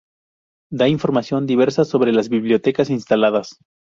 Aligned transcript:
Da 0.71 0.87
información 0.87 1.45
diversa 1.45 1.85
sobre 1.85 2.11
las 2.11 2.27
bibliotecas 2.27 2.89
instaladas. 2.89 3.59